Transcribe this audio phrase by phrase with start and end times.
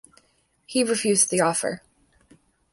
[0.65, 1.83] He refused the offer.